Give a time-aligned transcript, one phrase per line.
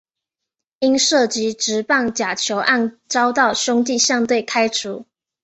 [0.79, 5.05] 因涉及职棒假球案遭到兄弟象队开除。